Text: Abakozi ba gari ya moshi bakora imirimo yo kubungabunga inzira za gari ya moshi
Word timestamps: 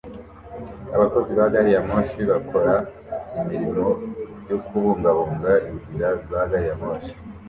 Abakozi 0.95 1.31
ba 1.37 1.45
gari 1.53 1.69
ya 1.75 1.81
moshi 1.87 2.19
bakora 2.31 2.73
imirimo 3.39 3.87
yo 4.49 4.57
kubungabunga 4.65 5.51
inzira 5.69 6.07
za 6.29 6.41
gari 6.49 6.67
ya 6.69 6.75
moshi 6.81 7.13